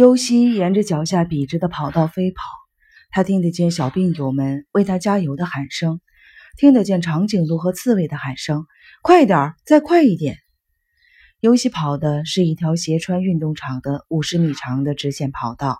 [0.00, 2.40] 尤西沿着脚下笔直的跑道飞跑，
[3.10, 6.00] 他听得见小病友们为他加油的喊声，
[6.56, 8.64] 听得见长颈鹿和刺猬的喊声
[9.04, 10.38] ：“快点，再快一点！”
[11.40, 15.78] 尤西跑的是一条斜穿运动场的五十米长的直线跑道，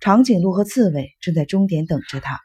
[0.00, 2.40] 长颈鹿和刺猬正在终点等着他。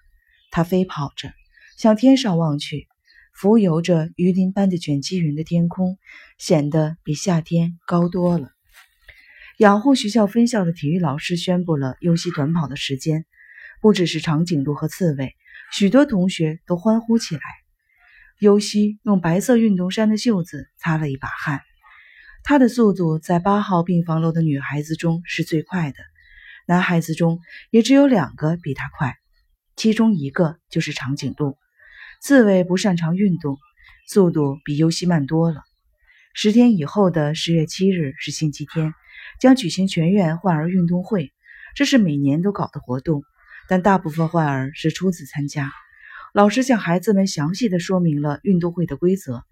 [0.51, 1.31] 他飞跑着，
[1.77, 2.85] 向天上望去，
[3.33, 5.97] 浮游着鱼鳞般的卷积云的天空，
[6.37, 8.49] 显得比夏天高多了。
[9.57, 13.25] 养护学校分校的体育老师宣布了尤西短跑的时间，
[13.81, 15.33] 不只是长颈鹿和刺猬，
[15.73, 17.41] 许多同学都欢呼起来。
[18.37, 21.61] 尤西用白色运动衫的袖子擦了一把汗，
[22.43, 25.97] 他的速度在八号病房楼的女孩子中是最快的，
[26.67, 27.39] 男孩子中
[27.71, 29.15] 也只有两个比他快，
[29.75, 31.57] 其中一个就是长颈鹿。
[32.21, 33.57] 刺猬不擅长运动，
[34.07, 35.63] 速度比尤西慢多了。
[36.35, 38.93] 十天以后的十月七日是星期天。
[39.39, 41.33] 将举行全院患儿运动会，
[41.75, 43.23] 这是每年都搞的活动，
[43.67, 45.71] 但大部分患儿是初次参加。
[46.33, 49.43] 老师向孩子们详细的说明了运动会的规则。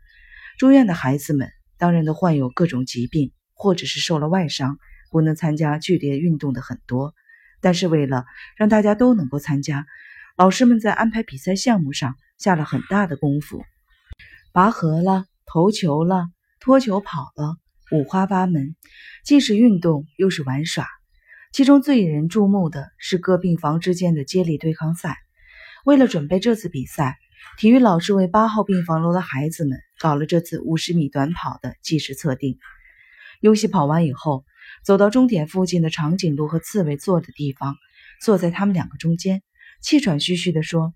[0.58, 4.77] 住院的孩子们当然都患有各种疾病，或者是受了外伤，
[5.11, 7.14] 不能参加剧烈运动的很多。
[7.61, 9.86] 但是为了让大家都能够参加，
[10.38, 13.64] 老师们在安排比赛项目上下了很大的功夫，
[14.52, 16.27] 拔河了，投球了，
[16.59, 17.58] 拖球跑了。
[17.95, 18.75] 五花八门，
[19.23, 20.85] 既是运动又是玩耍。
[21.53, 25.15] 其中最引人注目的是各病房之间的接力对抗赛。
[25.85, 27.15] 为了准备这次比赛，
[27.57, 32.57] 体育老师为八号病房楼的孩子们搞了这次五十米短跑的计时测定。
[33.39, 34.43] 尤西跑完以后，
[34.83, 37.77] 走到终点附近的长颈鹿和刺猬坐的地方，
[38.21, 39.41] 坐在他们两个中间，
[39.81, 40.93] 气喘吁吁地说：“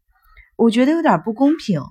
[0.57, 1.81] 我觉得有点不公平。”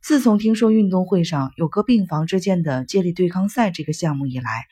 [0.00, 4.66] 自从听说运动会上有个病房之间的接力对抗赛这个项目以来，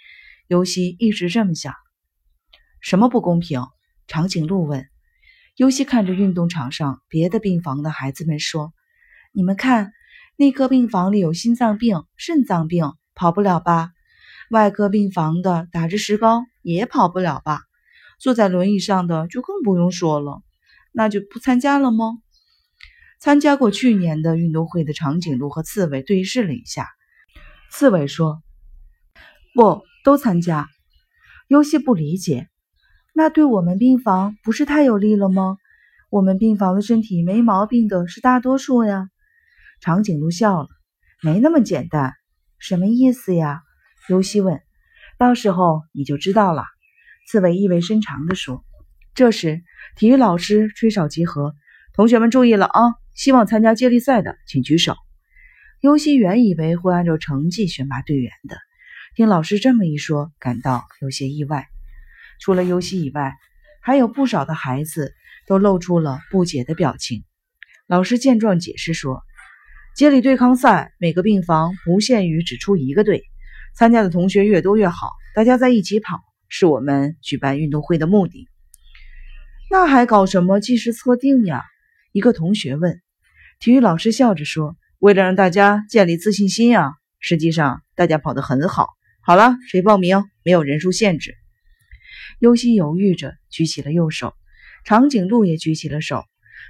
[0.47, 1.75] 尤西一直这么想。
[2.81, 3.67] 什么不公平？
[4.07, 4.87] 长颈鹿问。
[5.57, 8.73] 尤西看着运动场上别的病房的孩子们说
[9.35, 9.93] ：“你们看，
[10.37, 13.91] 内科病房里有心脏病、肾脏病，跑不了吧？
[14.51, 17.63] 外科病房的打着石膏也跑不了吧？
[18.19, 20.43] 坐在轮椅上的就更不用说了，
[20.93, 22.19] 那就不参加了吗？”
[23.19, 26.87] 参加过去年的运动会的长颈鹿和刺猬对视了一下，
[27.71, 28.43] 刺猬说
[29.55, 30.69] ：“不，都参加。”
[31.49, 32.49] 尤西不理解，
[33.15, 35.57] 那对我们病房不是太有利了吗？
[36.11, 39.09] 我们病房的身体没毛病的是大多数呀。
[39.81, 40.69] 长颈鹿笑了
[41.23, 42.15] ：“没那么简单。”
[42.59, 43.63] 什么意思呀？
[44.09, 44.61] 尤西问。
[45.19, 46.65] “到时候你就知道了。”
[47.29, 48.65] 刺猬意味深长地说。
[49.15, 49.63] 这时，
[49.97, 51.55] 体育老师吹哨集合，
[51.95, 52.81] 同学们注意了啊！
[53.17, 54.95] 希望参加接力赛的，请举手。
[55.81, 58.59] 尤西原以为会按照成绩选拔队员的，
[59.15, 61.67] 听老师这么一说，感到有些意外。
[62.41, 63.35] 除了尤西以外，
[63.81, 65.15] 还有不少的孩子
[65.47, 67.25] 都露出了不解的表情。
[67.87, 69.23] 老师见状解释说
[69.97, 73.25] ：“接力对抗赛每个病房不限于只出一个队，
[73.75, 78.47] 参加的同学越多越好，大家在一起跑是我们举办运动会的目的。”
[79.71, 81.65] 那还搞什么计时测定呀？
[82.13, 83.01] 一个同学问。
[83.59, 88.91] 体育老师笑着说：“为了让大家建立自信心呀，实际上大家跑得很好。
[89.23, 90.25] 好了，谁报名？
[90.45, 91.35] 没有人数限制。”
[92.39, 94.35] 尤西犹豫着举起了右手，
[94.85, 96.25] 长颈鹿也举起了手。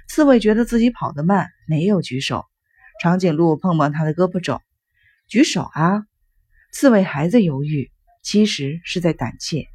[0.07, 2.45] 刺猬觉得自己跑得慢，没有举手。
[3.01, 4.61] 长颈鹿碰碰他的胳膊肘
[5.27, 6.05] ：“举手啊！”
[6.71, 7.91] 刺猬还在犹豫，
[8.23, 9.67] 其实是在胆怯。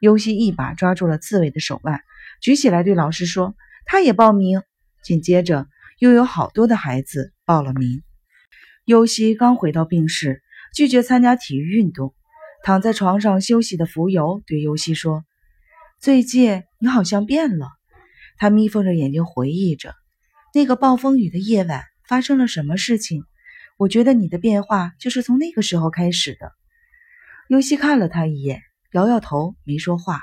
[0.00, 2.02] 尤西一把抓住了刺猬的手腕，
[2.42, 3.54] 举起来对老师说
[3.86, 4.60] ：“他也报名。”
[5.04, 5.68] 紧接着。
[5.98, 8.02] 又有好多的孩子报了名。
[8.84, 10.42] 尤西刚回到病室，
[10.74, 12.14] 拒绝参加体育运动，
[12.62, 15.24] 躺在床上休息的浮游对尤西说
[16.00, 17.68] ：“最近你好像变了。”
[18.36, 19.94] 他眯缝着眼睛回忆着
[20.52, 23.24] 那个暴风雨的夜晚发生了什么事情。
[23.76, 26.52] 我觉得你的变化就是从那个时候开始的。
[27.48, 28.62] 尤西看了他一眼，
[28.92, 30.20] 摇摇头，没说话。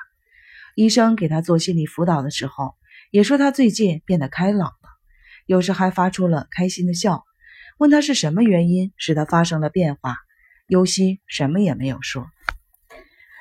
[0.75, 2.75] 医生给他做心理辅导的时候，
[3.11, 4.72] 也说他最近变得开朗。
[5.51, 7.25] 有时还发出了开心的笑，
[7.77, 10.15] 问他是什么原因使他发生了变化。
[10.65, 12.25] 尤西什么也没有说。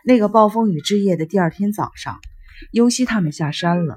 [0.04, 2.18] 那个暴风雨之夜的第二天早上，
[2.72, 3.94] 尤西他们下山了。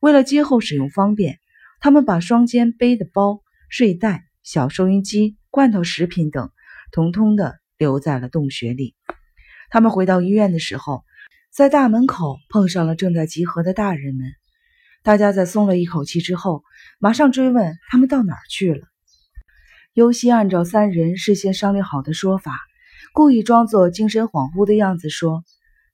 [0.00, 1.40] 为了今后使用方便，
[1.80, 6.52] 他们把双肩背的包、睡袋、小收音机、罐头食品等，
[6.92, 8.94] 统统的留在了洞穴里。
[9.68, 11.02] 他们回到医院的时候，
[11.52, 14.26] 在大门口碰上了正在集合的大人们。
[15.04, 16.62] 大家在松了一口气之后，
[17.00, 18.86] 马上追问他们到哪儿去了。
[19.94, 22.56] 尤西按照三人事先商量好的说法，
[23.12, 25.42] 故意装作精神恍惚的样子说：“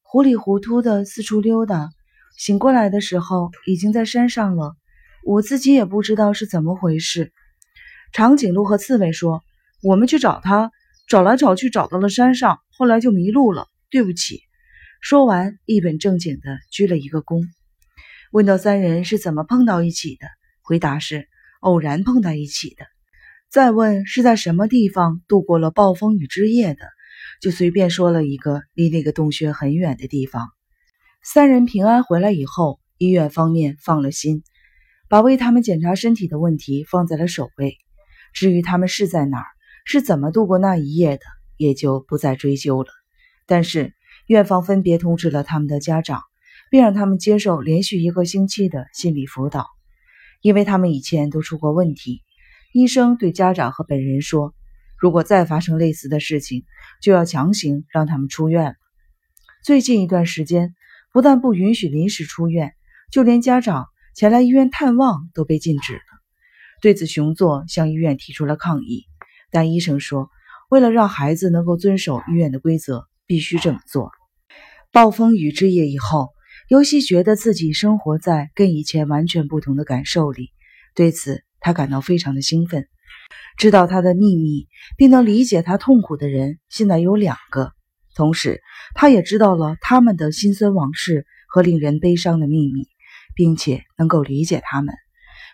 [0.04, 1.88] 糊里糊涂的四处溜达，
[2.36, 4.76] 醒过来的时候已经在山上了。
[5.24, 7.32] 我自己也不知道是怎么回事。
[8.12, 9.42] 长颈鹿和刺猬说
[9.82, 10.70] ：“我们去找他，
[11.08, 13.68] 找来找去找到了山上，后来就迷路了。
[13.90, 14.42] 对不起。”
[15.00, 17.46] 说完，一本正经的鞠了一个躬。
[18.32, 20.26] 问到三人是怎么碰到一起的，
[20.60, 21.28] 回答是
[21.60, 22.84] 偶然碰到一起的。
[23.50, 26.80] 再问是在什么地方度过了暴风雨之夜的，
[27.40, 30.48] 就随便说了一个离那个洞穴很远的地方。
[31.22, 34.42] 三人平安回来以后，医院方面放了心。
[35.08, 37.78] 把为他们检查身体的问题放在了首位，
[38.34, 39.46] 至于他们是在哪儿，
[39.86, 41.22] 是怎么度过那一夜的，
[41.56, 42.90] 也就不再追究了。
[43.46, 43.94] 但是
[44.26, 46.20] 院方分别通知了他们的家长，
[46.70, 49.66] 并让他们接受连续一个星期的心理辅导，
[50.40, 52.22] 因为他们以前都出过问题。
[52.72, 54.54] 医生对家长和本人说，
[54.98, 56.64] 如果再发生类似的事情，
[57.00, 58.74] 就要强行让他们出院了。
[59.64, 60.74] 最近一段时间，
[61.12, 62.72] 不但不允许临时出院，
[63.10, 63.86] 就连家长。
[64.14, 66.00] 前来医院探望都被禁止了。
[66.80, 69.04] 对此，熊座向医院提出了抗议，
[69.52, 70.28] 但医生说，
[70.68, 74.10] 为了让孩子能够遵守医院的规则，必须这么做。
[74.90, 76.30] 暴风雨之夜以后，
[76.68, 80.50] 尤西觉得自己生活在跟以前完全不同的感受里，
[80.94, 82.86] 对此他感到非常的兴奋。
[83.56, 87.72] 知道他的秘密并能理解他痛苦的人现在有两个，
[88.14, 88.62] 同时
[88.94, 92.86] 他也知道了他们的辛酸往事和令人悲伤的秘密。
[93.34, 94.96] 并且能够理解他们，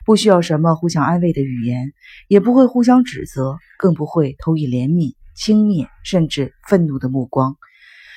[0.07, 1.93] 不需要什么互相安慰的语言，
[2.29, 7.59] 也不会互相指责，更不会投以怜悯、轻蔑甚至愤怒的目光。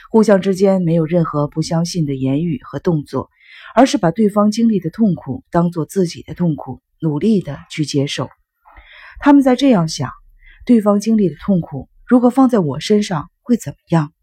[0.09, 3.29] 互相之间没有任何不相信的言语和动作，
[3.75, 8.29] 而是把对方经历的痛苦当做自己的痛苦，努力的去接受。
[9.19, 10.11] 他们在这样想：
[10.65, 14.13] 对方经历的痛苦，如果放在我身上会怎么样？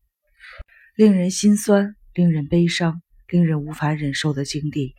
[0.97, 3.01] 令人心酸，令人悲伤。
[3.27, 4.95] 令人无法忍受的经历，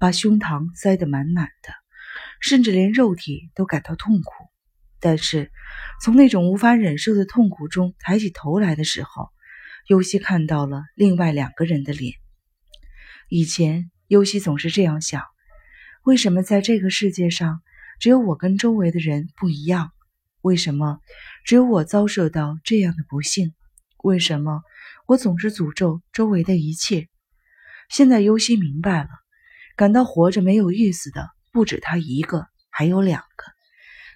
[0.00, 1.72] 把胸膛塞得满满的，
[2.40, 4.32] 甚至连肉体都感到痛苦。
[5.00, 5.50] 但是，
[6.02, 9.30] 从那种无法忍受的痛苦中抬起头来的时候，
[9.88, 12.12] 尤西看到了另外两个人的脸。
[13.30, 15.22] 以前，尤西总是这样想：
[16.04, 17.62] 为什么在这个世界上，
[17.98, 19.92] 只有我跟周围的人不一样？
[20.42, 20.98] 为什么
[21.46, 23.54] 只有我遭受到这样的不幸？
[24.04, 24.60] 为什么
[25.06, 27.08] 我总是诅咒周围的一切？
[27.88, 29.08] 现在尤西明白了，
[29.74, 33.44] 感到活着没有意思的不止他一个，还有两个。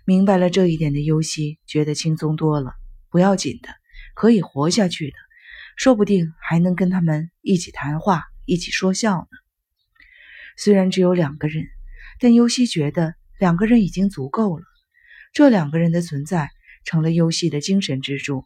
[0.05, 2.75] 明白了这一点的尤西觉得轻松多了。
[3.09, 3.71] 不要紧的，
[4.15, 5.17] 可以活下去的，
[5.77, 9.39] 说不定还能跟他们一起谈话，一起说笑呢。
[10.57, 11.67] 虽然只有两个人，
[12.21, 14.65] 但尤西觉得两个人已经足够了。
[15.33, 16.51] 这两个人的存在
[16.85, 18.45] 成了尤西的精神支柱，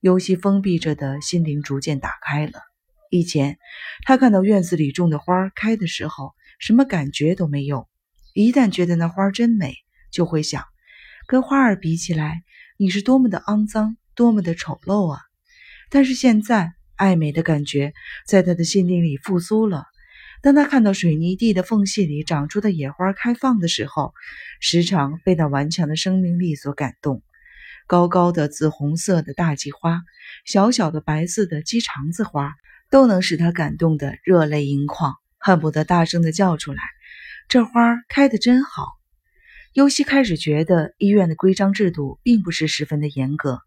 [0.00, 2.52] 尤西封闭着的心灵逐渐打开了。
[3.10, 3.58] 以前，
[4.04, 7.88] 他看到院子里种的花开的时候，什么感觉都没有。
[8.32, 9.74] 一旦觉得那花真美，
[10.12, 10.64] 就会想，
[11.26, 12.44] 跟花儿比起来，
[12.76, 15.20] 你是多么的肮脏，多么的丑陋啊！
[15.90, 17.92] 但是现在，爱美的感觉
[18.26, 19.84] 在他的心灵里复苏了。
[20.40, 24.14] 当他看到水泥地的缝隙里长出的野花开放的时候，
[24.60, 27.22] 时常被那顽强的生命力所感动。
[27.86, 30.00] 高高的紫红色的大戟花，
[30.46, 32.54] 小小的白色的鸡肠子花。
[32.92, 36.82] 都能使他感动得热泪盈眶，恨不得大声地叫出来
[37.46, 38.82] ：“这花开得真好！”
[39.72, 43.60] 尤西开始觉得医院的规章制度并不是十分的严格，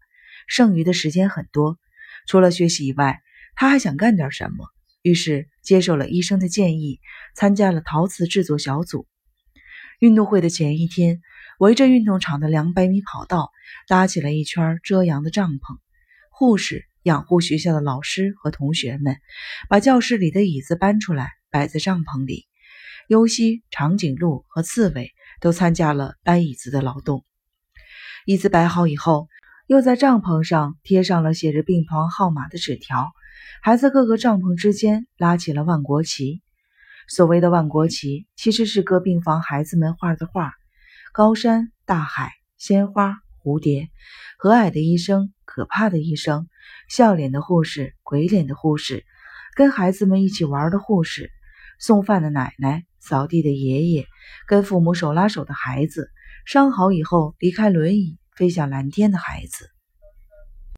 [0.46, 1.78] 剩余的时间很多，
[2.26, 3.20] 除了学习以外，
[3.54, 4.66] 他还想干点什么。
[5.02, 7.00] 于是接受了医生的建议，
[7.34, 9.06] 参加了陶瓷制作小组。
[10.00, 11.20] 运动会的前一天，
[11.58, 13.50] 围着运动场的两百米跑道
[13.86, 15.78] 搭起了一圈遮阳的帐篷，
[16.30, 16.86] 护士。
[17.04, 19.18] 养护学校的老师和同学们
[19.68, 22.46] 把教室里的椅子搬出来，摆在帐篷里。
[23.08, 27.22] 尤西、长颈鹿和刺猬都参加了搬椅子的劳动。
[28.24, 29.28] 椅子摆好以后，
[29.66, 33.12] 又在帐篷上贴上了写着病房号码的纸条，
[33.62, 36.42] 还在各个帐篷之间拉起了万国旗。
[37.08, 40.52] 所谓的万国旗，其实是各病房孩子们画的画：
[41.12, 43.88] 高山、大海、鲜花、蝴蝶、
[44.36, 46.46] 和蔼的医生、可怕的医生。
[46.88, 49.06] 笑脸的护士，鬼脸的护士，
[49.54, 51.30] 跟孩子们一起玩的护士，
[51.78, 54.06] 送饭的奶奶，扫地的爷爷，
[54.46, 56.10] 跟父母手拉手的孩子，
[56.44, 59.73] 伤好以后离开轮椅飞向蓝天的孩子。